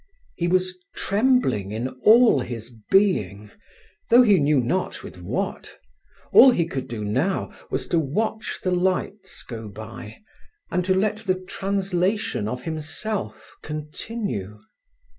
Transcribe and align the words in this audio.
He 0.35 0.47
was 0.47 0.79
trembling 0.95 1.71
in 1.71 1.89
all 2.03 2.39
his 2.39 2.73
being, 2.89 3.51
though 4.09 4.23
he 4.23 4.39
knew 4.39 4.59
not 4.59 5.03
with 5.03 5.21
what. 5.21 5.77
All 6.33 6.49
he 6.49 6.65
could 6.65 6.87
do 6.87 7.05
now 7.05 7.55
was 7.69 7.87
to 7.89 7.99
watch 7.99 8.61
the 8.63 8.71
lights 8.71 9.43
go 9.43 9.67
by, 9.67 10.23
and 10.71 10.83
to 10.85 10.95
let 10.95 11.17
the 11.17 11.35
translation 11.39 12.47
of 12.47 12.63
himself 12.63 13.53
continue. 13.61 14.57